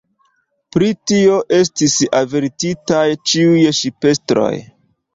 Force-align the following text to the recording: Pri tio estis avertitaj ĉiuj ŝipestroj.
Pri 0.75 0.87
tio 1.11 1.35
estis 1.59 1.99
avertitaj 2.23 3.05
ĉiuj 3.31 3.63
ŝipestroj. 3.85 4.53